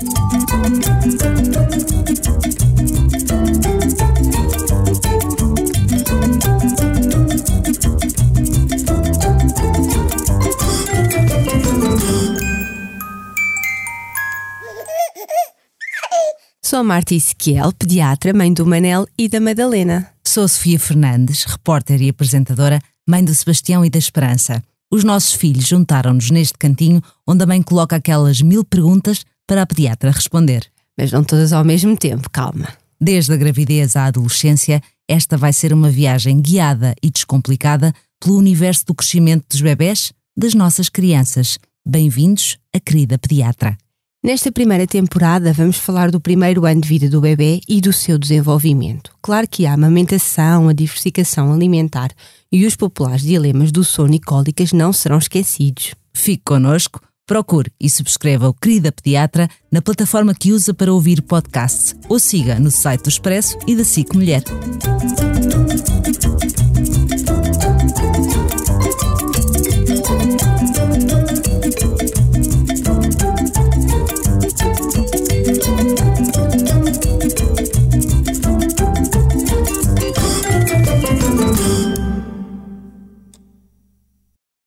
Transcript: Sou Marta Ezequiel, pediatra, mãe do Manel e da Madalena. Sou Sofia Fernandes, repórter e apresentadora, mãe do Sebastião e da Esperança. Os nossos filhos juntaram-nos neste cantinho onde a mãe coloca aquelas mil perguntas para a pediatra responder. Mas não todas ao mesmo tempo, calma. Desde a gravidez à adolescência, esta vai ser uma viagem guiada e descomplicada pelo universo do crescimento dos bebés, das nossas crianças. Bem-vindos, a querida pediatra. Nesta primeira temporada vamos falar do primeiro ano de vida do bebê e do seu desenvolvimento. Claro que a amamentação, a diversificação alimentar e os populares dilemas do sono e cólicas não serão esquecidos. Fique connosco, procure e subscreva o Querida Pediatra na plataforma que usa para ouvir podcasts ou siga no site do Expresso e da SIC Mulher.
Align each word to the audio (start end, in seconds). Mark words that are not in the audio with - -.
Sou 0.00 0.08
Marta 16.84 17.14
Ezequiel, 17.14 17.72
pediatra, 17.72 18.32
mãe 18.32 18.54
do 18.54 18.64
Manel 18.64 19.06
e 19.18 19.28
da 19.28 19.38
Madalena. 19.38 20.10
Sou 20.26 20.48
Sofia 20.48 20.78
Fernandes, 20.78 21.44
repórter 21.44 22.00
e 22.00 22.08
apresentadora, 22.08 22.80
mãe 23.06 23.22
do 23.22 23.34
Sebastião 23.34 23.84
e 23.84 23.90
da 23.90 23.98
Esperança. 23.98 24.62
Os 24.90 25.04
nossos 25.04 25.34
filhos 25.34 25.66
juntaram-nos 25.66 26.30
neste 26.30 26.56
cantinho 26.56 27.02
onde 27.26 27.44
a 27.44 27.46
mãe 27.46 27.60
coloca 27.60 27.96
aquelas 27.96 28.40
mil 28.40 28.64
perguntas 28.64 29.26
para 29.50 29.62
a 29.62 29.66
pediatra 29.66 30.12
responder. 30.12 30.64
Mas 30.96 31.10
não 31.10 31.24
todas 31.24 31.52
ao 31.52 31.64
mesmo 31.64 31.96
tempo, 31.96 32.30
calma. 32.30 32.68
Desde 33.00 33.32
a 33.32 33.36
gravidez 33.36 33.96
à 33.96 34.04
adolescência, 34.04 34.80
esta 35.08 35.36
vai 35.36 35.52
ser 35.52 35.72
uma 35.72 35.90
viagem 35.90 36.40
guiada 36.40 36.94
e 37.02 37.10
descomplicada 37.10 37.92
pelo 38.20 38.36
universo 38.36 38.86
do 38.86 38.94
crescimento 38.94 39.46
dos 39.50 39.60
bebés, 39.60 40.12
das 40.36 40.54
nossas 40.54 40.88
crianças. 40.88 41.58
Bem-vindos, 41.84 42.58
a 42.72 42.78
querida 42.78 43.18
pediatra. 43.18 43.76
Nesta 44.22 44.52
primeira 44.52 44.86
temporada 44.86 45.52
vamos 45.52 45.78
falar 45.78 46.12
do 46.12 46.20
primeiro 46.20 46.64
ano 46.64 46.82
de 46.82 46.88
vida 46.88 47.10
do 47.10 47.20
bebê 47.20 47.60
e 47.68 47.80
do 47.80 47.92
seu 47.92 48.20
desenvolvimento. 48.20 49.10
Claro 49.20 49.48
que 49.48 49.66
a 49.66 49.72
amamentação, 49.72 50.68
a 50.68 50.72
diversificação 50.72 51.52
alimentar 51.52 52.10
e 52.52 52.64
os 52.64 52.76
populares 52.76 53.22
dilemas 53.22 53.72
do 53.72 53.82
sono 53.82 54.14
e 54.14 54.20
cólicas 54.20 54.72
não 54.72 54.92
serão 54.92 55.18
esquecidos. 55.18 55.92
Fique 56.14 56.44
connosco, 56.44 57.00
procure 57.30 57.70
e 57.78 57.88
subscreva 57.88 58.48
o 58.48 58.52
Querida 58.52 58.90
Pediatra 58.90 59.48
na 59.70 59.80
plataforma 59.80 60.34
que 60.34 60.50
usa 60.50 60.74
para 60.74 60.92
ouvir 60.92 61.22
podcasts 61.22 61.94
ou 62.08 62.18
siga 62.18 62.58
no 62.58 62.72
site 62.72 63.04
do 63.04 63.08
Expresso 63.08 63.56
e 63.68 63.76
da 63.76 63.84
SIC 63.84 64.12
Mulher. 64.16 64.42